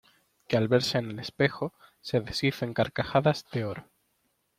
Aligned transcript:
que 0.47 0.57
al 0.57 0.67
verse 0.67 0.97
en 0.97 1.11
el 1.11 1.19
espejo 1.19 1.73
se 2.01 2.19
deshizo 2.21 2.65
en 2.65 2.73
carcajadas 2.73 3.45
de 3.51 3.65
oro. 3.65 3.87